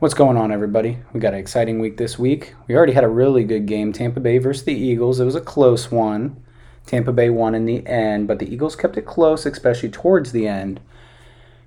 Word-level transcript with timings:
What's 0.00 0.14
going 0.14 0.36
on, 0.36 0.52
everybody? 0.52 0.98
We 1.12 1.18
got 1.18 1.34
an 1.34 1.40
exciting 1.40 1.80
week 1.80 1.96
this 1.96 2.20
week. 2.20 2.54
We 2.68 2.76
already 2.76 2.92
had 2.92 3.02
a 3.02 3.08
really 3.08 3.42
good 3.42 3.66
game 3.66 3.92
Tampa 3.92 4.20
Bay 4.20 4.38
versus 4.38 4.62
the 4.62 4.72
Eagles. 4.72 5.18
It 5.18 5.24
was 5.24 5.34
a 5.34 5.40
close 5.40 5.90
one. 5.90 6.40
Tampa 6.86 7.12
Bay 7.12 7.30
won 7.30 7.52
in 7.52 7.66
the 7.66 7.84
end, 7.84 8.28
but 8.28 8.38
the 8.38 8.48
Eagles 8.48 8.76
kept 8.76 8.96
it 8.96 9.06
close, 9.06 9.44
especially 9.44 9.88
towards 9.88 10.30
the 10.30 10.46
end. 10.46 10.78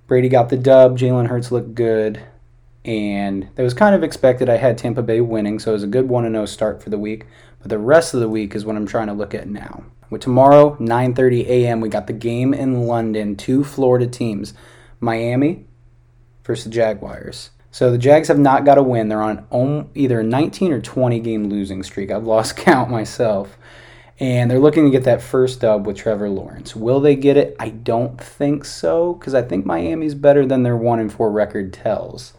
Brady 0.07 0.29
got 0.29 0.47
the 0.47 0.55
dub. 0.55 0.97
Jalen 0.97 1.27
Hurts 1.27 1.51
looked 1.51 1.75
good. 1.75 2.23
And 2.85 3.49
that 3.55 3.63
was 3.63 3.73
kind 3.73 3.93
of 3.93 4.01
expected. 4.01 4.47
I 4.47 4.55
had 4.55 4.77
Tampa 4.77 5.01
Bay 5.01 5.19
winning, 5.19 5.59
so 5.59 5.71
it 5.71 5.73
was 5.73 5.83
a 5.83 5.87
good 5.87 6.07
1 6.07 6.31
0 6.31 6.45
start 6.45 6.81
for 6.81 6.89
the 6.89 6.97
week. 6.97 7.25
But 7.59 7.67
the 7.67 7.79
rest 7.79 8.13
of 8.13 8.21
the 8.21 8.29
week 8.29 8.55
is 8.55 8.63
what 8.63 8.77
I'm 8.77 8.87
trying 8.87 9.07
to 9.07 9.13
look 9.13 9.33
at 9.33 9.49
now. 9.49 9.83
With 10.09 10.21
tomorrow, 10.21 10.77
9:30 10.79 11.47
a.m., 11.47 11.81
we 11.81 11.89
got 11.89 12.07
the 12.07 12.13
game 12.13 12.53
in 12.53 12.87
London. 12.87 13.35
Two 13.35 13.65
Florida 13.65 14.07
teams, 14.07 14.53
Miami 15.01 15.65
versus 16.45 16.63
the 16.63 16.69
Jaguars. 16.69 17.49
So 17.71 17.89
the 17.89 17.97
Jags 17.97 18.27
have 18.27 18.37
not 18.37 18.65
got 18.65 18.77
a 18.77 18.83
win. 18.83 19.07
They're 19.07 19.21
on 19.21 19.89
either 19.95 20.19
a 20.19 20.23
19 20.23 20.73
or 20.73 20.81
20 20.81 21.19
game 21.21 21.49
losing 21.49 21.83
streak. 21.83 22.11
I've 22.11 22.25
lost 22.25 22.57
count 22.57 22.89
myself. 22.89 23.57
And 24.19 24.51
they're 24.51 24.59
looking 24.59 24.83
to 24.85 24.91
get 24.91 25.05
that 25.05 25.21
first 25.21 25.61
dub 25.61 25.87
with 25.87 25.97
Trevor 25.97 26.29
Lawrence. 26.29 26.75
Will 26.75 26.99
they 26.99 27.15
get 27.15 27.37
it? 27.37 27.55
I 27.59 27.69
don't 27.69 28.21
think 28.21 28.65
so 28.65 29.13
because 29.13 29.33
I 29.33 29.41
think 29.41 29.65
Miami's 29.65 30.13
better 30.13 30.45
than 30.45 30.61
their 30.61 30.77
1 30.77 30.99
and 30.99 31.11
4 31.11 31.31
record 31.31 31.73
tells. 31.73 32.33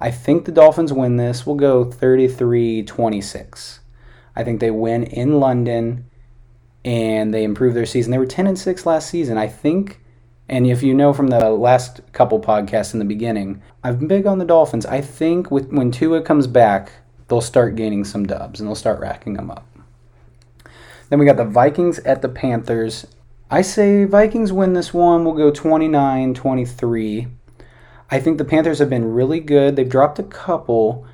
I 0.00 0.10
think 0.10 0.44
the 0.44 0.52
Dolphins 0.52 0.92
win 0.92 1.16
this. 1.16 1.46
We'll 1.46 1.56
go 1.56 1.84
33-26. 1.84 3.78
I 4.36 4.44
think 4.44 4.60
they 4.60 4.70
win 4.70 5.04
in 5.04 5.40
London 5.40 6.04
and 6.84 7.32
they 7.32 7.42
improve 7.42 7.72
their 7.74 7.86
season. 7.86 8.10
They 8.10 8.18
were 8.18 8.26
10 8.26 8.46
and 8.46 8.58
6 8.58 8.86
last 8.86 9.08
season. 9.08 9.38
I 9.38 9.46
think 9.46 10.00
and 10.48 10.66
if 10.66 10.82
you 10.82 10.94
know 10.94 11.12
from 11.12 11.28
the 11.28 11.50
last 11.50 12.00
couple 12.12 12.40
podcasts 12.40 12.92
in 12.92 12.98
the 12.98 13.04
beginning, 13.04 13.62
I've 13.84 13.98
been 13.98 14.08
big 14.08 14.26
on 14.26 14.38
the 14.38 14.44
Dolphins. 14.44 14.86
I 14.86 15.00
think 15.00 15.50
with, 15.50 15.70
when 15.70 15.90
Tua 15.90 16.22
comes 16.22 16.46
back, 16.46 16.92
they'll 17.28 17.40
start 17.40 17.76
gaining 17.76 18.04
some 18.04 18.26
dubs 18.26 18.58
and 18.58 18.68
they'll 18.68 18.74
start 18.74 19.00
racking 19.00 19.34
them 19.34 19.50
up. 19.50 19.66
Then 21.10 21.18
we 21.18 21.26
got 21.26 21.36
the 21.36 21.44
Vikings 21.44 21.98
at 22.00 22.22
the 22.22 22.28
Panthers. 22.28 23.06
I 23.50 23.62
say 23.62 24.04
Vikings 24.04 24.52
win 24.52 24.72
this 24.72 24.92
one. 24.92 25.24
We'll 25.24 25.34
go 25.34 25.50
29 25.50 26.34
23. 26.34 27.28
I 28.10 28.20
think 28.20 28.38
the 28.38 28.44
Panthers 28.44 28.78
have 28.78 28.90
been 28.90 29.12
really 29.12 29.40
good. 29.40 29.76
They've 29.76 29.88
dropped 29.88 30.18
a 30.18 30.22
couple 30.22 31.06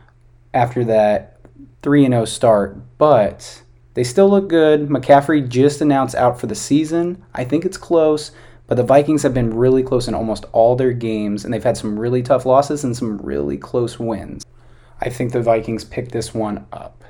after 0.53 0.84
that 0.84 1.39
3 1.83 2.06
0 2.06 2.25
start, 2.25 2.78
but 2.98 3.62
they 3.94 4.05
still 4.05 4.28
look 4.28 4.48
good. 4.48 4.89
McCaffrey 4.89 5.48
just 5.48 5.81
announced 5.81 6.14
out 6.14 6.41
for 6.41 6.47
the 6.47 6.55
season. 6.55 7.25
I 7.34 7.44
think 7.44 7.64
it's 7.64 7.77
close. 7.77 8.31
But 8.67 8.77
the 8.77 8.83
Vikings 8.83 9.23
have 9.23 9.34
been 9.34 9.55
really 9.55 9.83
close 9.83 10.09
in 10.09 10.15
almost 10.15 10.47
all 10.53 10.75
their 10.75 10.93
games, 10.93 11.45
and 11.45 11.53
they've 11.53 11.62
had 11.62 11.77
some 11.77 11.98
really 11.98 12.23
tough 12.23 12.47
losses 12.47 12.84
and 12.84 12.97
some 12.97 13.19
really 13.19 13.59
close 13.59 13.98
wins. 13.98 14.45
I 15.01 15.11
think 15.11 15.33
the 15.33 15.43
Vikings 15.43 15.84
pick 15.84 16.11
this 16.11 16.33
one 16.33 16.67
up. 16.73 17.05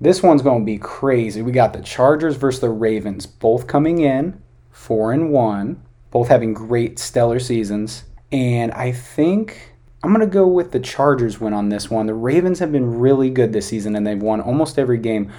This 0.00 0.22
one's 0.22 0.42
going 0.42 0.60
to 0.60 0.64
be 0.64 0.78
crazy. 0.78 1.42
We 1.42 1.52
got 1.52 1.72
the 1.72 1.82
Chargers 1.82 2.36
versus 2.36 2.60
the 2.60 2.70
Ravens, 2.70 3.26
both 3.26 3.66
coming 3.66 3.98
in 3.98 4.40
4 4.70 5.12
and 5.12 5.30
1, 5.30 5.82
both 6.10 6.28
having 6.28 6.54
great 6.54 6.98
stellar 6.98 7.38
seasons. 7.38 8.04
And 8.32 8.72
I 8.72 8.92
think 8.92 9.74
I'm 10.02 10.14
going 10.14 10.26
to 10.26 10.32
go 10.32 10.46
with 10.46 10.72
the 10.72 10.80
Chargers 10.80 11.40
win 11.40 11.52
on 11.52 11.68
this 11.68 11.90
one. 11.90 12.06
The 12.06 12.14
Ravens 12.14 12.60
have 12.60 12.72
been 12.72 12.98
really 12.98 13.28
good 13.28 13.52
this 13.52 13.66
season 13.66 13.94
and 13.94 14.06
they've 14.06 14.22
won 14.22 14.40
almost 14.40 14.78
every 14.78 14.98
game 14.98 15.30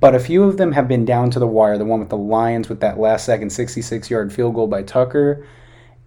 but 0.00 0.14
a 0.14 0.20
few 0.20 0.44
of 0.44 0.56
them 0.56 0.72
have 0.72 0.88
been 0.88 1.04
down 1.04 1.30
to 1.30 1.38
the 1.38 1.46
wire. 1.46 1.76
The 1.76 1.84
one 1.84 2.00
with 2.00 2.08
the 2.08 2.16
Lions 2.16 2.68
with 2.68 2.80
that 2.80 2.98
last 2.98 3.26
second 3.26 3.50
66 3.50 4.10
yard 4.10 4.32
field 4.32 4.54
goal 4.54 4.66
by 4.66 4.82
Tucker. 4.82 5.46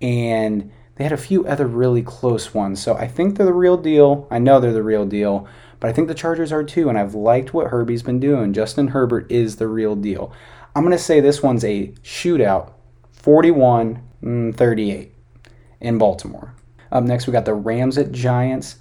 And 0.02 0.72
they 0.96 1.04
had 1.04 1.14
a 1.14 1.18
few 1.18 1.48
other 1.48 1.68
really 1.68 2.02
close 2.02 2.54
ones. 2.54 2.82
So 2.82 2.96
I 2.96 3.08
think 3.08 3.38
they're 3.38 3.46
the 3.46 3.54
real 3.54 3.78
deal. 3.78 4.28
I 4.32 4.40
know 4.40 4.60
they're 4.60 4.74
the 4.74 4.84
real 4.84 5.06
deal. 5.06 5.48
But 5.80 5.90
I 5.90 5.94
think 5.94 6.08
the 6.08 6.16
Chargers 6.16 6.52
are 6.52 6.64
too. 6.64 6.90
And 6.90 6.98
I've 6.98 7.14
liked 7.14 7.54
what 7.54 7.68
Herbie's 7.68 8.04
been 8.04 8.20
doing. 8.20 8.52
Justin 8.52 8.90
Herbert 8.90 9.32
is 9.32 9.58
the 9.58 9.68
real 9.68 9.96
deal. 9.96 10.34
I'm 10.76 10.84
going 10.84 10.98
to 10.98 11.04
say 11.04 11.20
this 11.20 11.44
one's 11.44 11.64
a 11.64 11.90
shootout 12.04 12.72
41 13.12 14.02
mm, 14.24 14.56
38 14.56 15.14
in 15.82 15.98
Baltimore. 16.00 16.56
Up 16.92 17.04
next, 17.04 17.28
we 17.28 17.34
got 17.34 17.46
the 17.46 17.54
Rams 17.54 17.98
at 18.00 18.12
Giants. 18.12 18.78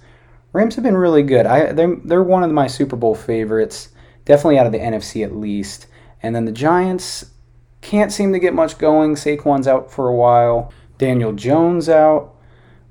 Rams 0.53 0.75
have 0.75 0.83
been 0.83 0.97
really 0.97 1.23
good. 1.23 1.45
I, 1.45 1.71
they're, 1.71 1.95
they're 2.03 2.23
one 2.23 2.43
of 2.43 2.51
my 2.51 2.67
Super 2.67 2.95
Bowl 2.95 3.15
favorites 3.15 3.89
definitely 4.25 4.57
out 4.57 4.65
of 4.65 4.71
the 4.71 4.79
NFC 4.79 5.23
at 5.23 5.35
least. 5.35 5.87
And 6.21 6.35
then 6.35 6.45
the 6.45 6.51
Giants 6.51 7.31
can't 7.81 8.11
seem 8.11 8.31
to 8.33 8.39
get 8.39 8.53
much 8.53 8.77
going. 8.77 9.15
Saquon's 9.15 9.67
out 9.67 9.91
for 9.91 10.07
a 10.07 10.15
while. 10.15 10.71
Daniel 10.97 11.33
Jones 11.33 11.89
out. 11.89 12.33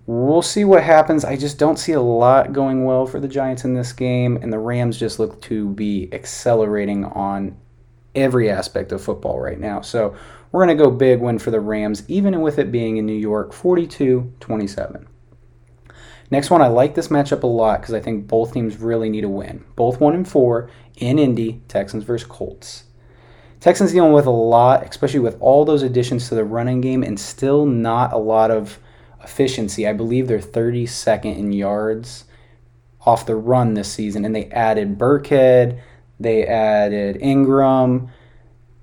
We'll 0.06 0.42
see 0.42 0.64
what 0.64 0.82
happens. 0.82 1.24
I 1.24 1.36
just 1.36 1.58
don't 1.58 1.78
see 1.78 1.92
a 1.92 2.00
lot 2.00 2.52
going 2.52 2.84
well 2.84 3.06
for 3.06 3.20
the 3.20 3.28
Giants 3.28 3.64
in 3.64 3.74
this 3.74 3.92
game, 3.92 4.36
and 4.42 4.52
the 4.52 4.58
Rams 4.58 4.98
just 4.98 5.18
look 5.18 5.40
to 5.42 5.68
be 5.68 6.08
accelerating 6.12 7.04
on 7.04 7.56
every 8.14 8.50
aspect 8.50 8.92
of 8.92 9.02
football 9.02 9.40
right 9.40 9.60
now. 9.60 9.80
So 9.80 10.14
we're 10.50 10.66
going 10.66 10.76
to 10.76 10.84
go 10.84 10.90
big 10.90 11.20
win 11.20 11.38
for 11.38 11.50
the 11.50 11.60
Rams, 11.60 12.02
even 12.08 12.40
with 12.40 12.58
it 12.58 12.72
being 12.72 12.96
in 12.96 13.06
New 13.06 13.12
York 13.12 13.52
42 13.52 14.34
27. 14.40 15.06
Next 16.32 16.48
one, 16.48 16.62
I 16.62 16.68
like 16.68 16.94
this 16.94 17.08
matchup 17.08 17.42
a 17.42 17.46
lot 17.46 17.82
because 17.82 17.92
I 17.92 18.00
think 18.00 18.26
both 18.26 18.54
teams 18.54 18.78
really 18.78 19.10
need 19.10 19.24
a 19.24 19.28
win. 19.28 19.66
Both 19.76 20.00
one 20.00 20.14
and 20.14 20.26
four 20.26 20.70
in 20.96 21.18
Indy, 21.18 21.60
Texans 21.68 22.04
versus 22.04 22.26
Colts. 22.26 22.84
Texans 23.60 23.92
dealing 23.92 24.14
with 24.14 24.24
a 24.24 24.30
lot, 24.30 24.82
especially 24.88 25.20
with 25.20 25.36
all 25.40 25.66
those 25.66 25.82
additions 25.82 26.30
to 26.30 26.34
the 26.34 26.42
running 26.42 26.80
game, 26.80 27.02
and 27.02 27.20
still 27.20 27.66
not 27.66 28.14
a 28.14 28.16
lot 28.16 28.50
of 28.50 28.78
efficiency. 29.22 29.86
I 29.86 29.92
believe 29.92 30.26
they're 30.26 30.38
32nd 30.38 31.36
in 31.36 31.52
yards 31.52 32.24
off 33.04 33.26
the 33.26 33.36
run 33.36 33.74
this 33.74 33.92
season, 33.92 34.24
and 34.24 34.34
they 34.34 34.46
added 34.46 34.96
Burkhead, 34.96 35.82
they 36.18 36.46
added 36.46 37.18
Ingram, 37.20 38.08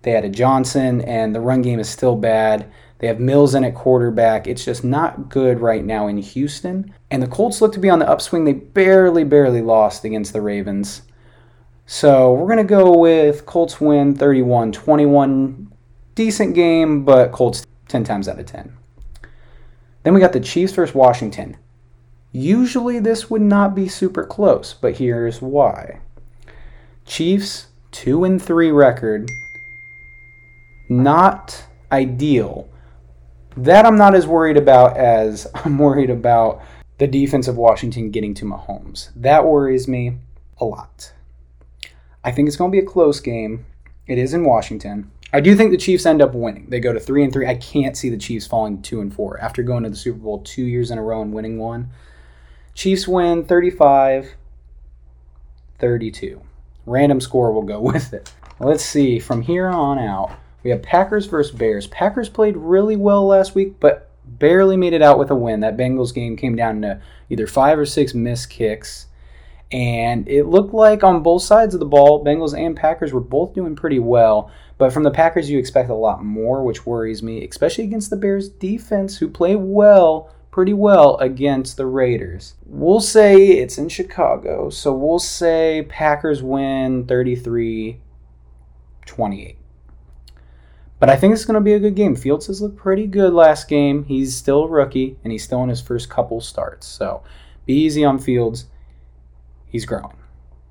they 0.03 0.15
added 0.15 0.33
Johnson, 0.33 1.01
and 1.01 1.33
the 1.33 1.41
run 1.41 1.63
game 1.63 1.79
is 1.79 1.89
still 1.89 2.15
bad. 2.15 2.71
They 2.99 3.07
have 3.07 3.19
Mills 3.19 3.55
in 3.55 3.63
at 3.63 3.75
quarterback. 3.75 4.45
It's 4.45 4.65
just 4.65 4.83
not 4.83 5.29
good 5.29 5.61
right 5.61 5.83
now 5.83 6.07
in 6.07 6.17
Houston. 6.17 6.93
And 7.09 7.23
the 7.23 7.27
Colts 7.27 7.61
look 7.61 7.73
to 7.73 7.79
be 7.79 7.89
on 7.89 7.99
the 7.99 8.09
upswing. 8.09 8.43
They 8.43 8.53
barely, 8.53 9.23
barely 9.23 9.61
lost 9.61 10.03
against 10.03 10.33
the 10.33 10.41
Ravens. 10.41 11.03
So 11.85 12.33
we're 12.33 12.53
going 12.53 12.57
to 12.57 12.63
go 12.65 12.97
with 12.97 13.45
Colts 13.45 13.79
win 13.79 14.15
31 14.15 14.73
21. 14.73 15.73
Decent 16.13 16.53
game, 16.53 17.05
but 17.05 17.31
Colts 17.31 17.65
10 17.87 18.03
times 18.03 18.27
out 18.27 18.39
of 18.39 18.45
10. 18.45 18.75
Then 20.03 20.13
we 20.13 20.19
got 20.19 20.33
the 20.33 20.41
Chiefs 20.41 20.73
versus 20.73 20.93
Washington. 20.93 21.55
Usually 22.33 22.99
this 22.99 23.29
would 23.29 23.41
not 23.41 23.73
be 23.73 23.87
super 23.87 24.25
close, 24.25 24.73
but 24.73 24.97
here's 24.97 25.41
why. 25.41 26.01
Chiefs 27.05 27.67
2 27.91 28.25
and 28.25 28.41
3 28.41 28.71
record. 28.71 29.31
Not 30.89 31.63
ideal 31.91 32.67
that 33.63 33.85
I'm 33.85 33.97
not 33.97 34.15
as 34.15 34.27
worried 34.27 34.57
about 34.57 34.97
as 34.97 35.47
I'm 35.55 35.77
worried 35.77 36.09
about 36.09 36.61
the 36.97 37.07
defense 37.07 37.47
of 37.47 37.57
Washington 37.57 38.11
getting 38.11 38.33
to 38.35 38.45
Mahomes. 38.45 39.09
That 39.15 39.45
worries 39.45 39.87
me 39.87 40.17
a 40.59 40.65
lot. 40.65 41.13
I 42.23 42.31
think 42.31 42.47
it's 42.47 42.57
going 42.57 42.71
to 42.71 42.75
be 42.75 42.83
a 42.83 42.87
close 42.87 43.19
game. 43.19 43.65
It 44.07 44.17
is 44.17 44.33
in 44.33 44.43
Washington. 44.43 45.11
I 45.31 45.39
do 45.39 45.55
think 45.55 45.71
the 45.71 45.77
Chiefs 45.77 46.05
end 46.05 46.21
up 46.21 46.33
winning. 46.33 46.67
They 46.69 46.79
go 46.79 46.91
to 46.91 46.99
3 46.99 47.23
and 47.23 47.31
3. 47.31 47.47
I 47.47 47.55
can't 47.55 47.95
see 47.95 48.09
the 48.09 48.17
Chiefs 48.17 48.47
falling 48.47 48.81
2 48.81 48.99
and 48.99 49.13
4 49.13 49.39
after 49.39 49.61
going 49.63 49.83
to 49.83 49.89
the 49.89 49.95
Super 49.95 50.19
Bowl 50.19 50.39
2 50.39 50.63
years 50.63 50.91
in 50.91 50.97
a 50.97 51.03
row 51.03 51.21
and 51.21 51.31
winning 51.31 51.59
one. 51.59 51.91
Chiefs 52.73 53.07
win 53.07 53.45
35 53.45 54.35
32. 55.77 56.41
Random 56.85 57.21
score 57.21 57.53
will 57.53 57.63
go 57.63 57.79
with 57.81 58.13
it. 58.13 58.33
Let's 58.59 58.83
see 58.83 59.19
from 59.19 59.41
here 59.41 59.67
on 59.67 59.99
out 59.99 60.31
we 60.63 60.71
have 60.71 60.81
Packers 60.81 61.25
versus 61.25 61.55
Bears. 61.55 61.87
Packers 61.87 62.29
played 62.29 62.57
really 62.57 62.95
well 62.95 63.25
last 63.25 63.55
week, 63.55 63.79
but 63.79 64.09
barely 64.25 64.77
made 64.77 64.93
it 64.93 65.01
out 65.01 65.19
with 65.19 65.31
a 65.31 65.35
win. 65.35 65.61
That 65.61 65.77
Bengals 65.77 66.13
game 66.13 66.35
came 66.35 66.55
down 66.55 66.81
to 66.81 67.01
either 67.29 67.47
five 67.47 67.79
or 67.79 67.85
six 67.85 68.13
missed 68.13 68.49
kicks. 68.49 69.07
And 69.71 70.27
it 70.27 70.45
looked 70.45 70.73
like 70.73 71.03
on 71.03 71.21
both 71.21 71.43
sides 71.43 71.73
of 71.73 71.79
the 71.79 71.85
ball, 71.85 72.25
Bengals 72.25 72.57
and 72.57 72.75
Packers 72.75 73.13
were 73.13 73.19
both 73.19 73.53
doing 73.53 73.75
pretty 73.75 73.99
well. 73.99 74.51
But 74.79 74.91
from 74.91 75.03
the 75.03 75.11
Packers, 75.11 75.49
you 75.49 75.59
expect 75.59 75.89
a 75.89 75.95
lot 75.95 76.23
more, 76.23 76.63
which 76.63 76.85
worries 76.85 77.21
me, 77.21 77.45
especially 77.47 77.83
against 77.83 78.09
the 78.09 78.15
Bears 78.15 78.49
defense, 78.49 79.17
who 79.17 79.27
play 79.27 79.55
well, 79.55 80.33
pretty 80.51 80.73
well 80.73 81.17
against 81.17 81.77
the 81.77 81.85
Raiders. 81.85 82.55
We'll 82.65 83.01
say 83.01 83.47
it's 83.47 83.77
in 83.77 83.89
Chicago, 83.89 84.69
so 84.69 84.93
we'll 84.93 85.19
say 85.19 85.85
Packers 85.87 86.41
win 86.41 87.05
33 87.05 87.99
28. 89.05 89.58
But 90.99 91.09
I 91.09 91.15
think 91.15 91.33
it's 91.33 91.45
going 91.45 91.55
to 91.55 91.61
be 91.61 91.73
a 91.73 91.79
good 91.79 91.95
game. 91.95 92.15
Fields 92.15 92.47
has 92.47 92.61
looked 92.61 92.77
pretty 92.77 93.07
good 93.07 93.33
last 93.33 93.67
game. 93.69 94.03
He's 94.03 94.35
still 94.35 94.65
a 94.65 94.67
rookie, 94.67 95.17
and 95.23 95.31
he's 95.31 95.43
still 95.43 95.63
in 95.63 95.69
his 95.69 95.81
first 95.81 96.09
couple 96.09 96.41
starts. 96.41 96.85
So 96.85 97.23
be 97.65 97.73
easy 97.73 98.03
on 98.03 98.19
Fields. 98.19 98.65
He's 99.67 99.85
growing. 99.85 100.17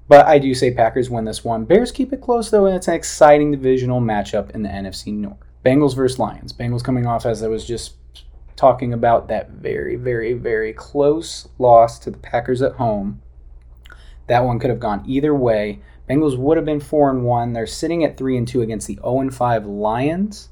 But 0.08 0.26
I 0.26 0.38
do 0.38 0.54
say 0.54 0.72
Packers 0.72 1.10
win 1.10 1.24
this 1.24 1.44
one. 1.44 1.64
Bears 1.64 1.92
keep 1.92 2.12
it 2.12 2.20
close, 2.20 2.50
though, 2.50 2.66
and 2.66 2.74
it's 2.76 2.88
an 2.88 2.94
exciting 2.94 3.52
divisional 3.52 4.00
matchup 4.00 4.50
in 4.50 4.62
the 4.62 4.68
NFC 4.68 5.12
North. 5.12 5.36
Bengals 5.64 5.94
versus 5.94 6.18
Lions. 6.18 6.52
Bengals 6.52 6.84
coming 6.84 7.06
off, 7.06 7.26
as 7.26 7.42
I 7.42 7.48
was 7.48 7.66
just 7.66 7.94
talking 8.56 8.92
about 8.92 9.28
that 9.28 9.50
very, 9.50 9.96
very, 9.96 10.32
very 10.32 10.72
close 10.72 11.48
loss 11.58 11.98
to 12.00 12.10
the 12.10 12.18
Packers 12.18 12.62
at 12.62 12.72
home. 12.72 13.22
That 14.26 14.44
one 14.44 14.58
could 14.58 14.70
have 14.70 14.80
gone 14.80 15.04
either 15.06 15.34
way. 15.34 15.80
Bengals 16.08 16.38
would 16.38 16.56
have 16.56 16.66
been 16.66 16.80
four 16.80 17.10
and 17.10 17.24
one. 17.24 17.52
They're 17.52 17.66
sitting 17.66 18.04
at 18.04 18.16
three 18.16 18.36
and 18.36 18.48
two 18.48 18.62
against 18.62 18.86
the 18.86 18.98
0 19.02 19.20
and 19.20 19.34
5 19.34 19.66
Lions. 19.66 20.48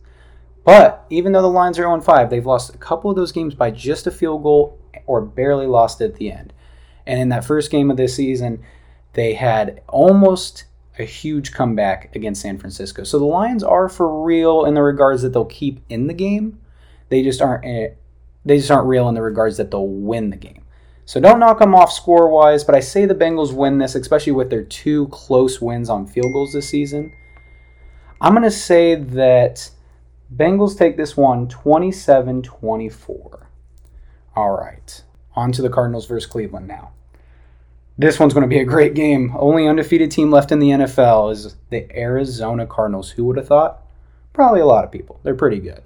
But 0.65 1.05
even 1.11 1.33
though 1.33 1.43
the 1.43 1.49
Lions 1.49 1.79
are 1.79 1.83
0 1.83 1.95
and 1.95 2.05
5, 2.05 2.29
they've 2.29 2.45
lost 2.45 2.75
a 2.75 2.79
couple 2.79 3.11
of 3.11 3.17
those 3.17 3.33
games 3.33 3.55
by 3.55 3.71
just 3.71 4.07
a 4.07 4.11
field 4.11 4.43
goal 4.43 4.79
or 5.07 5.21
barely 5.21 5.67
lost 5.67 6.01
at 6.01 6.17
the 6.17 6.31
end. 6.31 6.53
And 7.07 7.21
in 7.21 7.29
that 7.31 7.45
first 7.45 7.71
game 7.71 7.91
of 7.91 7.97
this 7.97 8.17
season, 8.17 8.63
they 9.13 9.35
had 9.35 9.83
almost 9.89 10.65
a 10.99 11.05
huge 11.05 11.53
comeback 11.53 12.15
against 12.15 12.43
San 12.43 12.59
Francisco. 12.59 13.05
So 13.05 13.19
the 13.19 13.25
Lions 13.25 13.63
are 13.63 13.89
for 13.89 14.25
real 14.25 14.65
in 14.65 14.75
the 14.75 14.83
regards 14.83 15.23
that 15.23 15.33
they'll 15.33 15.45
keep 15.45 15.81
in 15.89 16.07
the 16.07 16.15
game. 16.15 16.59
They 17.09 17.23
just 17.23 17.41
aren't 17.41 17.65
eh, 17.65 17.89
they 18.45 18.59
just 18.59 18.71
aren't 18.71 18.89
real 18.89 19.09
in 19.09 19.15
the 19.15 19.23
regards 19.23 19.57
that 19.57 19.71
they'll 19.71 19.87
win 19.87 20.31
the 20.31 20.37
game. 20.37 20.63
So 21.07 21.21
don't 21.21 21.39
knock 21.39 21.61
them 21.61 21.73
off 21.73 21.93
score 21.93 22.29
wise, 22.29 22.65
but 22.65 22.75
I 22.75 22.81
say 22.81 23.07
the 23.07 23.15
Bengals 23.15 23.53
win 23.53 23.79
this, 23.79 23.95
especially 23.95 24.33
with 24.33 24.51
their 24.51 24.65
two 24.65 25.07
close 25.09 25.61
wins 25.61 25.89
on 25.89 26.05
field 26.05 26.33
goals 26.33 26.53
this 26.53 26.69
season. 26.69 27.13
I'm 28.21 28.33
going 28.33 28.43
to 28.43 28.51
say 28.51 28.97
that 28.97 29.71
Bengals 30.35 30.77
take 30.77 30.97
this 30.97 31.17
one 31.17 31.47
27 31.47 32.43
24. 32.43 33.51
All 34.35 34.51
right, 34.51 35.05
on 35.37 35.53
to 35.53 35.63
the 35.63 35.71
Cardinals 35.71 36.07
versus 36.07 36.29
Cleveland 36.29 36.67
now. 36.67 36.91
This 37.97 38.19
one's 38.19 38.35
going 38.35 38.43
to 38.43 38.49
be 38.49 38.59
a 38.59 38.65
great 38.65 38.95
game. 38.95 39.33
Only 39.39 39.69
undefeated 39.69 40.11
team 40.11 40.33
left 40.33 40.51
in 40.51 40.59
the 40.59 40.71
NFL 40.71 41.33
is 41.33 41.55
the 41.71 41.89
Arizona 41.97 42.67
Cardinals. 42.67 43.11
Who 43.11 43.25
would 43.27 43.37
have 43.37 43.47
thought? 43.47 43.81
Probably 44.33 44.61
a 44.61 44.67
lot 44.67 44.85
of 44.85 44.91
people. 44.91 45.21
They're 45.23 45.37
pretty 45.37 45.61
good. 45.61 45.83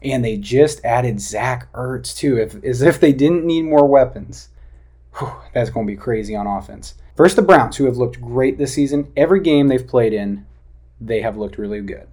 And 0.00 0.24
they 0.24 0.38
just 0.38 0.82
added 0.82 1.20
Zach 1.20 1.70
Ertz, 1.74 2.16
too, 2.16 2.38
if, 2.38 2.64
as 2.64 2.80
if 2.80 2.98
they 2.98 3.12
didn't 3.12 3.44
need 3.44 3.62
more 3.62 3.86
weapons. 3.86 4.48
Whew, 5.18 5.32
that's 5.52 5.70
going 5.70 5.86
to 5.86 5.92
be 5.92 5.96
crazy 5.96 6.34
on 6.34 6.46
offense. 6.46 6.94
First, 7.16 7.36
the 7.36 7.42
Browns, 7.42 7.76
who 7.76 7.84
have 7.84 7.98
looked 7.98 8.20
great 8.20 8.56
this 8.56 8.74
season. 8.74 9.12
Every 9.16 9.40
game 9.40 9.68
they've 9.68 9.86
played 9.86 10.12
in, 10.12 10.46
they 11.00 11.20
have 11.20 11.36
looked 11.36 11.58
really 11.58 11.80
good. 11.80 12.08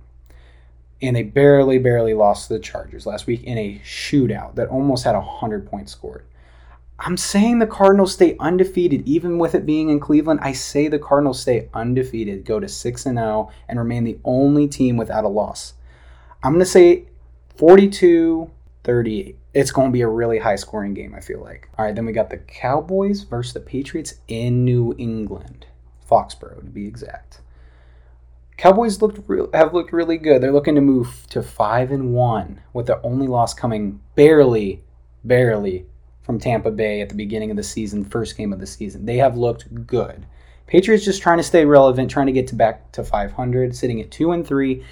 And 1.02 1.16
they 1.16 1.24
barely, 1.24 1.80
barely 1.80 2.14
lost 2.14 2.48
to 2.48 2.56
the 2.56 2.60
Chargers 2.60 3.06
last 3.06 3.26
week 3.26 3.44
in 3.44 3.58
a 3.58 3.82
shootout 3.86 4.56
that 4.56 4.68
almost 4.68 5.06
had 5.06 5.16
100 5.16 5.66
points 5.66 5.94
scored. 5.94 6.26
I'm 7.02 7.16
saying 7.16 7.60
the 7.60 7.68
Cardinals 7.68 8.14
stay 8.14 8.36
undefeated, 8.40 9.08
even 9.08 9.38
with 9.38 9.56
it 9.56 9.66
being 9.66 9.90
in 9.90 10.02
Cleveland. 10.02 10.42
I 10.44 10.52
say 10.52 10.90
the 10.90 11.00
Cardinals 11.00 11.40
stay 11.40 11.70
undefeated, 11.74 12.44
go 12.44 12.60
to 12.60 12.68
6 12.68 13.06
and 13.06 13.18
0, 13.18 13.50
and 13.70 13.80
remain 13.80 14.04
the 14.04 14.20
only 14.26 14.68
team 14.68 14.98
without 14.98 15.24
a 15.24 15.30
loss. 15.30 15.76
I'm 16.44 16.52
going 16.52 16.60
to 16.60 16.66
say 16.66 17.06
42 17.56 18.52
38. 18.84 19.38
It's 19.54 19.72
going 19.72 19.90
to 19.90 19.94
be 19.94 20.02
a 20.02 20.08
really 20.08 20.40
high 20.40 20.56
scoring 20.56 20.94
game, 20.94 21.14
I 21.14 21.20
feel 21.20 21.42
like. 21.42 21.70
All 21.78 21.86
right, 21.86 21.96
then 21.96 22.06
we 22.06 22.12
got 22.12 22.30
the 22.30 22.38
Cowboys 22.38 23.24
versus 23.24 23.54
the 23.54 23.60
Patriots 23.60 24.16
in 24.28 24.64
New 24.64 24.96
England, 24.98 25.68
Foxborough 26.10 26.62
to 26.62 26.72
be 26.72 26.88
exact. 26.88 27.42
Cowboys 28.58 29.02
looked 29.02 29.20
re- 29.28 29.48
have 29.54 29.74
looked 29.74 29.94
really 29.94 30.18
good. 30.18 30.42
They're 30.42 30.52
looking 30.52 30.76
to 30.76 30.82
move 30.82 31.26
to 31.30 31.42
5 31.42 31.92
and 31.92 32.14
1 32.14 32.62
with 32.74 32.88
their 32.88 33.06
only 33.06 33.28
loss 33.28 33.54
coming 33.54 34.02
barely 34.16 34.84
barely 35.24 35.86
from 36.22 36.40
Tampa 36.40 36.72
Bay 36.72 37.02
at 37.02 37.10
the 37.10 37.16
beginning 37.16 37.52
of 37.52 37.58
the 37.58 37.64
season, 37.64 38.06
first 38.06 38.38
game 38.38 38.54
of 38.54 38.60
the 38.60 38.68
season. 38.68 39.06
They 39.06 39.18
have 39.18 39.38
looked 39.38 39.88
good. 39.88 40.26
Patriots 40.68 41.06
just 41.06 41.22
trying 41.22 41.38
to 41.38 41.44
stay 41.44 41.66
relevant, 41.66 42.12
trying 42.12 42.28
to 42.28 42.32
get 42.32 42.48
to 42.48 42.56
back 42.56 42.92
to 42.92 43.04
500, 43.04 43.76
sitting 43.76 44.02
at 44.02 44.12
2 44.12 44.34
and 44.34 44.46
3. 44.46 44.84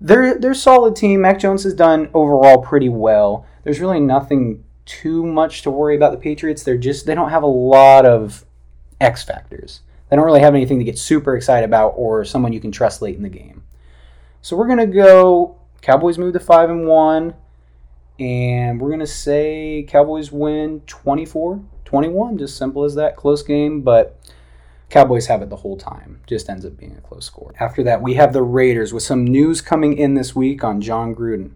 They're 0.00 0.38
they're 0.38 0.54
solid 0.54 0.96
team. 0.96 1.22
Mac 1.22 1.38
Jones 1.38 1.64
has 1.64 1.74
done 1.74 2.10
overall 2.12 2.58
pretty 2.58 2.88
well. 2.88 3.46
There's 3.64 3.80
really 3.80 4.00
nothing 4.00 4.64
too 4.84 5.24
much 5.24 5.62
to 5.62 5.70
worry 5.70 5.96
about 5.96 6.12
the 6.12 6.18
Patriots. 6.18 6.62
They're 6.62 6.76
just 6.76 7.06
they 7.06 7.14
don't 7.14 7.30
have 7.30 7.42
a 7.42 7.46
lot 7.46 8.04
of 8.04 8.44
X 9.00 9.22
factors. 9.22 9.80
They 10.08 10.16
don't 10.16 10.24
really 10.24 10.40
have 10.40 10.54
anything 10.54 10.78
to 10.78 10.84
get 10.84 10.98
super 10.98 11.36
excited 11.36 11.64
about 11.64 11.94
or 11.96 12.24
someone 12.24 12.52
you 12.52 12.60
can 12.60 12.70
trust 12.72 13.02
late 13.02 13.16
in 13.16 13.22
the 13.22 13.28
game. 13.28 13.64
So 14.42 14.56
we're 14.56 14.68
gonna 14.68 14.86
go 14.86 15.58
Cowboys 15.80 16.18
move 16.18 16.34
to 16.34 16.40
five 16.40 16.70
and 16.70 16.86
one 16.86 17.34
and 18.18 18.80
we're 18.80 18.96
to 18.96 19.06
say 19.06 19.84
Cowboys 19.88 20.32
win 20.32 20.80
24 20.86 21.62
21. 21.84 22.38
Just 22.38 22.56
simple 22.56 22.84
as 22.84 22.94
that. 22.96 23.16
Close 23.16 23.42
game, 23.42 23.82
but 23.82 24.18
Cowboys 24.88 25.26
have 25.26 25.42
it 25.42 25.50
the 25.50 25.56
whole 25.56 25.76
time. 25.76 26.20
Just 26.26 26.48
ends 26.48 26.64
up 26.64 26.76
being 26.76 26.96
a 26.96 27.00
close 27.00 27.24
score. 27.24 27.54
After 27.58 27.82
that, 27.84 28.02
we 28.02 28.14
have 28.14 28.32
the 28.32 28.42
Raiders 28.42 28.92
with 28.92 29.02
some 29.02 29.24
news 29.24 29.60
coming 29.60 29.96
in 29.96 30.14
this 30.14 30.36
week 30.36 30.62
on 30.62 30.80
Jon 30.80 31.14
Gruden. 31.14 31.52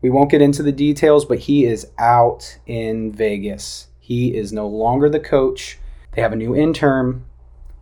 We 0.00 0.10
won't 0.10 0.30
get 0.30 0.42
into 0.42 0.62
the 0.62 0.72
details, 0.72 1.24
but 1.24 1.40
he 1.40 1.64
is 1.64 1.88
out 1.98 2.58
in 2.66 3.10
Vegas. 3.10 3.88
He 3.98 4.36
is 4.36 4.52
no 4.52 4.68
longer 4.68 5.08
the 5.08 5.18
coach. 5.18 5.78
They 6.12 6.22
have 6.22 6.32
a 6.32 6.36
new 6.36 6.54
intern. 6.54 7.24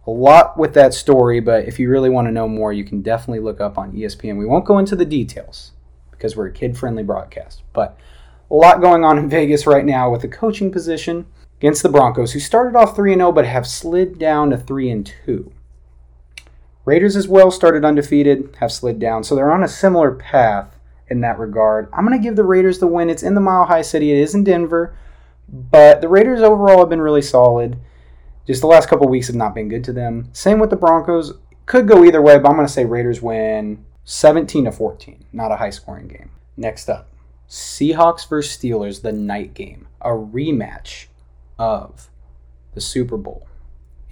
A 0.07 0.11
lot 0.11 0.59
with 0.59 0.75
that 0.75 0.95
story, 0.95 1.41
but 1.41 1.67
if 1.67 1.79
you 1.79 1.91
really 1.91 2.11
want 2.11 2.27
to 2.27 2.33
know 2.33 2.49
more, 2.49 2.73
you 2.73 2.85
can 2.85 3.03
definitely 3.03 3.41
look 3.41 3.61
up 3.61 3.77
on 3.77 3.93
ESPN. 3.93 4.39
We 4.39 4.47
won't 4.47 4.65
go 4.65 4.79
into 4.79 4.97
the 4.97 5.05
details 5.05 5.73
because 6.11 6.35
we're 6.35 6.47
a 6.47 6.53
kid 6.53 6.79
friendly 6.79 7.03
broadcast. 7.03 7.63
But 7.73 7.99
a 8.51 8.55
lot 8.55 8.81
going 8.81 9.05
on 9.05 9.19
in 9.19 9.29
Vegas 9.29 9.67
right 9.67 9.85
now 9.85 10.11
with 10.11 10.23
the 10.23 10.29
coaching 10.29 10.73
position 10.73 11.27
against 11.63 11.85
the 11.85 11.89
Broncos, 11.89 12.33
who 12.33 12.41
started 12.41 12.77
off 12.77 12.97
3 12.97 13.15
0 13.15 13.31
but 13.31 13.47
have 13.47 13.69
slid 13.69 14.19
down 14.19 14.51
to 14.51 14.57
3 14.57 15.05
2. 15.05 15.53
Raiders 16.85 17.15
as 17.15 17.29
well 17.29 17.53
started 17.53 17.85
undefeated, 17.85 18.57
have 18.59 18.73
slid 18.73 18.99
down, 18.99 19.23
so 19.23 19.37
they're 19.37 19.53
on 19.53 19.63
a 19.63 19.69
similar 19.69 20.11
path 20.11 20.77
in 21.07 21.21
that 21.21 21.39
regard. 21.39 21.89
I'm 21.93 22.05
going 22.05 22.19
to 22.19 22.23
give 22.23 22.35
the 22.35 22.43
Raiders 22.43 22.81
the 22.81 22.89
win. 22.89 23.09
It's 23.09 23.23
in 23.23 23.37
the 23.37 23.41
Mile 23.41 23.67
High 23.67 23.83
City, 23.83 24.11
it 24.11 24.19
is 24.19 24.35
in 24.35 24.43
Denver, 24.43 24.97
but 25.49 26.01
the 26.01 26.09
Raiders 26.09 26.43
overall 26.43 26.81
have 26.81 26.89
been 26.89 27.01
really 27.01 27.23
solid. 27.23 27.79
Just 28.45 28.61
the 28.61 28.67
last 28.67 28.89
couple 28.89 29.07
weeks 29.07 29.29
have 29.29 29.37
not 29.37 29.55
been 29.55 29.69
good 29.69 29.85
to 29.85 29.93
them. 29.93 30.31
Same 30.33 30.59
with 30.59 30.71
the 30.71 30.77
Broncos. 30.77 31.35
Could 31.67 31.87
go 31.87 32.03
either 32.03 32.21
way, 32.21 32.39
but 32.39 32.49
I'm 32.49 32.57
going 32.57 32.67
to 32.67 32.73
say 32.73 32.85
Raiders 32.85 33.23
win 33.23 33.85
17 34.03 34.65
to 34.65 34.73
14. 34.73 35.27
Not 35.33 35.53
a 35.53 35.57
high 35.57 35.71
scoring 35.71 36.09
game. 36.09 36.33
Next 36.57 36.91
up, 36.91 37.09
Seahawks 37.49 38.29
versus 38.29 38.59
Steelers, 38.59 39.03
the 39.03 39.13
night 39.13 39.55
game, 39.55 39.87
a 40.01 40.09
rematch 40.09 41.07
of 41.63 42.11
the 42.75 42.81
Super 42.81 43.17
Bowl 43.17 43.47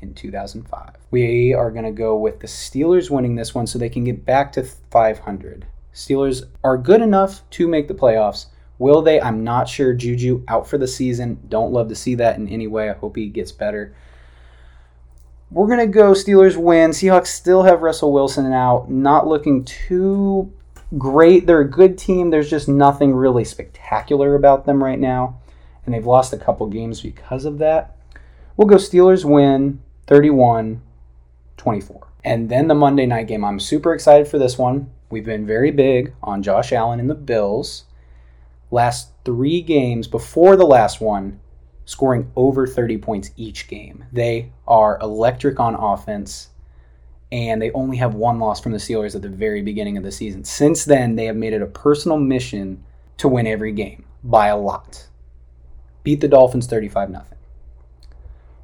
in 0.00 0.14
2005. 0.14 0.90
We 1.10 1.52
are 1.52 1.72
going 1.72 1.84
to 1.84 1.90
go 1.90 2.16
with 2.16 2.38
the 2.38 2.46
Steelers 2.46 3.10
winning 3.10 3.34
this 3.34 3.56
one 3.56 3.66
so 3.66 3.76
they 3.76 3.88
can 3.88 4.04
get 4.04 4.24
back 4.24 4.52
to 4.52 4.62
500. 4.62 5.66
Steelers 5.92 6.44
are 6.62 6.78
good 6.78 7.02
enough 7.02 7.42
to 7.50 7.66
make 7.66 7.88
the 7.88 7.94
playoffs. 7.94 8.46
Will 8.78 9.02
they? 9.02 9.20
I'm 9.20 9.42
not 9.42 9.68
sure. 9.68 9.92
Juju 9.92 10.44
out 10.46 10.68
for 10.68 10.78
the 10.78 10.86
season. 10.86 11.40
Don't 11.48 11.72
love 11.72 11.88
to 11.88 11.96
see 11.96 12.14
that 12.14 12.38
in 12.38 12.48
any 12.48 12.68
way. 12.68 12.88
I 12.88 12.92
hope 12.94 13.16
he 13.16 13.26
gets 13.26 13.50
better. 13.50 13.96
We're 15.50 15.66
going 15.66 15.80
to 15.80 15.88
go 15.88 16.12
Steelers 16.12 16.56
win. 16.56 16.90
Seahawks 16.90 17.26
still 17.26 17.64
have 17.64 17.82
Russell 17.82 18.12
Wilson 18.12 18.52
out. 18.52 18.88
Not 18.88 19.26
looking 19.26 19.64
too 19.64 20.52
great. 20.96 21.48
They're 21.48 21.62
a 21.62 21.68
good 21.68 21.98
team. 21.98 22.30
There's 22.30 22.48
just 22.48 22.68
nothing 22.68 23.12
really 23.12 23.44
spectacular 23.44 24.36
about 24.36 24.66
them 24.66 24.82
right 24.82 25.00
now. 25.00 25.40
And 25.84 25.94
they've 25.94 26.06
lost 26.06 26.32
a 26.32 26.38
couple 26.38 26.66
games 26.66 27.00
because 27.00 27.44
of 27.44 27.58
that. 27.58 27.96
We'll 28.56 28.68
go 28.68 28.76
Steelers 28.76 29.24
win 29.24 29.80
31 30.06 30.82
24. 31.56 32.08
And 32.24 32.48
then 32.48 32.68
the 32.68 32.74
Monday 32.74 33.06
night 33.06 33.28
game. 33.28 33.44
I'm 33.44 33.60
super 33.60 33.94
excited 33.94 34.26
for 34.26 34.38
this 34.38 34.58
one. 34.58 34.90
We've 35.10 35.24
been 35.24 35.46
very 35.46 35.70
big 35.70 36.14
on 36.22 36.42
Josh 36.42 36.72
Allen 36.72 37.00
and 37.00 37.10
the 37.10 37.14
Bills. 37.14 37.84
Last 38.70 39.10
three 39.24 39.60
games 39.60 40.06
before 40.06 40.56
the 40.56 40.66
last 40.66 41.00
one, 41.00 41.40
scoring 41.84 42.30
over 42.36 42.66
30 42.66 42.98
points 42.98 43.30
each 43.36 43.68
game. 43.68 44.04
They 44.12 44.52
are 44.66 44.98
electric 45.00 45.58
on 45.58 45.74
offense, 45.74 46.50
and 47.32 47.60
they 47.60 47.72
only 47.72 47.96
have 47.96 48.14
one 48.14 48.38
loss 48.38 48.60
from 48.60 48.72
the 48.72 48.78
Steelers 48.78 49.14
at 49.14 49.22
the 49.22 49.28
very 49.28 49.62
beginning 49.62 49.96
of 49.96 50.04
the 50.04 50.12
season. 50.12 50.44
Since 50.44 50.84
then, 50.84 51.16
they 51.16 51.26
have 51.26 51.36
made 51.36 51.52
it 51.52 51.62
a 51.62 51.66
personal 51.66 52.18
mission 52.18 52.84
to 53.18 53.28
win 53.28 53.46
every 53.46 53.72
game 53.72 54.04
by 54.22 54.48
a 54.48 54.56
lot. 54.56 55.08
Beat 56.02 56.20
the 56.20 56.28
Dolphins 56.28 56.66
35 56.66 57.10
0. 57.10 57.24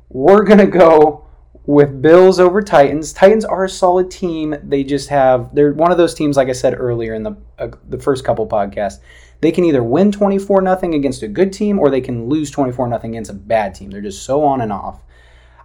We're 0.08 0.44
going 0.44 0.58
to 0.58 0.66
go 0.66 1.24
with 1.66 2.00
Bills 2.00 2.38
over 2.38 2.62
Titans. 2.62 3.12
Titans 3.12 3.44
are 3.44 3.64
a 3.64 3.68
solid 3.68 4.10
team. 4.10 4.54
They 4.62 4.84
just 4.84 5.08
have 5.08 5.54
they're 5.54 5.72
one 5.72 5.90
of 5.90 5.98
those 5.98 6.14
teams 6.14 6.36
like 6.36 6.48
I 6.48 6.52
said 6.52 6.74
earlier 6.78 7.14
in 7.14 7.22
the 7.22 7.36
uh, 7.58 7.68
the 7.88 7.98
first 7.98 8.24
couple 8.24 8.46
podcasts 8.46 9.00
they 9.40 9.52
can 9.52 9.64
either 9.64 9.82
win 9.82 10.12
24 10.12 10.62
nothing 10.62 10.94
against 10.94 11.22
a 11.22 11.28
good 11.28 11.52
team 11.52 11.78
or 11.78 11.90
they 11.90 12.00
can 12.00 12.28
lose 12.28 12.50
24 12.50 12.88
nothing 12.88 13.10
against 13.12 13.30
a 13.30 13.34
bad 13.34 13.74
team. 13.74 13.90
They're 13.90 14.00
just 14.00 14.24
so 14.24 14.42
on 14.42 14.60
and 14.60 14.72
off. 14.72 15.02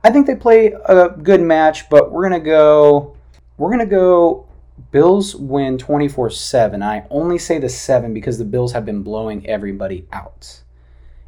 I 0.03 0.11
think 0.11 0.27
they 0.27 0.35
play 0.35 0.73
a 0.85 1.09
good 1.09 1.41
match, 1.41 1.89
but 1.89 2.11
we're 2.11 2.27
going 2.27 2.41
to 2.41 2.45
go 2.45 3.15
we're 3.57 3.69
going 3.69 3.79
to 3.79 3.85
go 3.85 4.47
Bills 4.91 5.35
win 5.35 5.77
24-7. 5.77 6.83
I 6.83 7.05
only 7.11 7.37
say 7.37 7.59
the 7.59 7.69
7 7.69 8.13
because 8.13 8.39
the 8.39 8.45
Bills 8.45 8.73
have 8.73 8.83
been 8.83 9.03
blowing 9.03 9.45
everybody 9.47 10.07
out. 10.11 10.61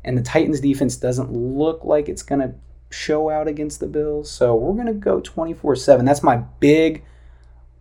And 0.04 0.18
the 0.18 0.22
Titans 0.22 0.60
defense 0.60 0.96
doesn't 0.96 1.32
look 1.32 1.84
like 1.84 2.10
it's 2.10 2.24
going 2.24 2.42
to 2.42 2.54
show 2.90 3.30
out 3.30 3.48
against 3.48 3.80
the 3.80 3.88
Bills. 3.88 4.30
So 4.30 4.56
we're 4.56 4.74
going 4.74 4.88
to 4.88 4.94
go 4.94 5.22
24-7. 5.22 6.06
That's 6.06 6.24
my 6.24 6.38
big 6.60 7.04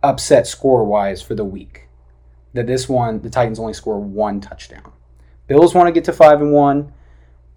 upset 0.01 0.47
score 0.47 0.83
wise 0.83 1.21
for 1.21 1.35
the 1.35 1.45
week 1.45 1.87
that 2.53 2.67
this 2.67 2.87
one, 2.87 3.21
the 3.21 3.29
Titans 3.29 3.59
only 3.59 3.73
score 3.73 3.99
one 3.99 4.39
touchdown. 4.39 4.91
Bills 5.47 5.73
want 5.73 5.87
to 5.87 5.91
get 5.91 6.03
to 6.05 6.13
five 6.13 6.41
and 6.41 6.53
one. 6.53 6.93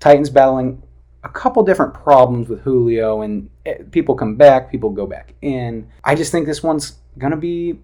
Titans 0.00 0.30
battling 0.30 0.82
a 1.22 1.28
couple 1.28 1.62
different 1.62 1.94
problems 1.94 2.48
with 2.48 2.60
Julio, 2.60 3.22
and 3.22 3.50
eh, 3.64 3.78
people 3.90 4.14
come 4.14 4.36
back, 4.36 4.70
people 4.70 4.90
go 4.90 5.06
back 5.06 5.34
in. 5.42 5.88
I 6.04 6.14
just 6.14 6.32
think 6.32 6.46
this 6.46 6.62
one's 6.62 6.96
gonna 7.18 7.36
be 7.36 7.78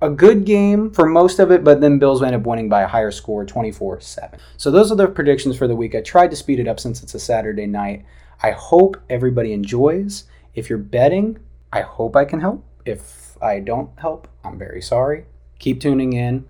a 0.00 0.10
good 0.10 0.44
game 0.44 0.90
for 0.90 1.06
most 1.06 1.38
of 1.38 1.50
it, 1.50 1.64
but 1.64 1.80
then 1.80 1.98
Bills 1.98 2.22
end 2.22 2.36
up 2.36 2.46
winning 2.46 2.68
by 2.68 2.82
a 2.82 2.86
higher 2.86 3.10
score, 3.10 3.44
24 3.44 4.00
7. 4.00 4.38
So 4.56 4.70
those 4.70 4.92
are 4.92 4.96
the 4.96 5.08
predictions 5.08 5.56
for 5.56 5.66
the 5.66 5.76
week. 5.76 5.94
I 5.94 6.02
tried 6.02 6.30
to 6.30 6.36
speed 6.36 6.60
it 6.60 6.68
up 6.68 6.78
since 6.78 7.02
it's 7.02 7.14
a 7.14 7.20
Saturday 7.20 7.66
night. 7.66 8.04
I 8.42 8.50
hope 8.50 9.00
everybody 9.08 9.52
enjoys. 9.52 10.24
If 10.54 10.68
you're 10.68 10.78
betting, 10.78 11.38
I 11.72 11.80
hope 11.80 12.16
I 12.16 12.24
can 12.24 12.40
help. 12.40 12.64
If 12.84 13.36
I 13.42 13.60
don't 13.60 13.90
help, 13.98 14.28
I'm 14.44 14.58
very 14.58 14.82
sorry. 14.82 15.24
Keep 15.58 15.80
tuning 15.80 16.12
in. 16.12 16.46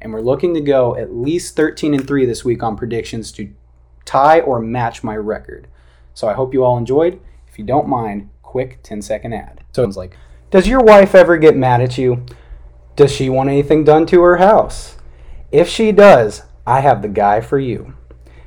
And 0.00 0.12
we're 0.12 0.20
looking 0.20 0.54
to 0.54 0.60
go 0.60 0.96
at 0.96 1.14
least 1.14 1.56
13 1.56 1.94
and 1.94 2.06
3 2.06 2.26
this 2.26 2.44
week 2.44 2.62
on 2.62 2.76
predictions 2.76 3.32
to 3.32 3.52
tie 4.04 4.40
or 4.40 4.60
match 4.60 5.02
my 5.02 5.16
record. 5.16 5.66
So 6.12 6.28
I 6.28 6.34
hope 6.34 6.52
you 6.52 6.62
all 6.62 6.78
enjoyed. 6.78 7.20
If 7.48 7.58
you 7.58 7.64
don't 7.64 7.88
mind, 7.88 8.30
quick 8.42 8.80
10 8.82 9.02
second 9.02 9.32
ad. 9.32 9.64
So 9.72 9.82
it's 9.82 9.96
like, 9.96 10.16
does 10.50 10.68
your 10.68 10.80
wife 10.80 11.14
ever 11.14 11.36
get 11.36 11.56
mad 11.56 11.80
at 11.80 11.98
you? 11.98 12.24
Does 12.96 13.10
she 13.12 13.28
want 13.28 13.48
anything 13.48 13.84
done 13.84 14.06
to 14.06 14.22
her 14.22 14.36
house? 14.36 14.96
If 15.50 15.68
she 15.68 15.92
does, 15.92 16.42
I 16.66 16.80
have 16.80 17.02
the 17.02 17.08
guy 17.08 17.40
for 17.40 17.58
you. 17.58 17.94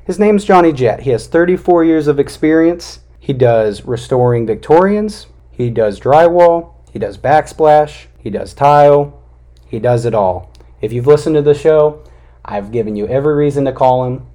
His 0.06 0.20
name's 0.20 0.46
Johnny 0.46 0.72
Jet. 0.72 1.02
He 1.02 1.10
has 1.10 1.28
34 1.28 1.84
years 1.84 2.08
of 2.08 2.20
experience. 2.20 3.02
He 3.20 3.34
does 3.34 3.84
restoring 3.84 4.48
Victorians, 4.48 5.28
he 5.52 5.70
does 5.70 6.00
drywall, 6.00 6.76
he 6.94 6.98
does 6.98 7.18
backsplash, 7.18 8.06
he 8.18 8.30
does 8.30 8.54
tile, 8.54 9.22
he 9.68 9.80
does 9.80 10.06
it 10.06 10.14
all. 10.14 10.50
If 10.80 10.94
you've 10.94 11.08
listened 11.08 11.36
to 11.36 11.42
the 11.42 11.54
show, 11.54 12.02
I've 12.46 12.72
given 12.72 12.96
you 12.96 13.06
every 13.08 13.36
reason 13.36 13.66
to 13.66 13.74
call 13.74 14.06
him, 14.06 14.28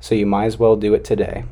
so 0.00 0.16
you 0.16 0.26
might 0.26 0.46
as 0.46 0.58
well 0.58 0.74
do 0.74 0.94
it 0.94 1.04
today. 1.04 1.44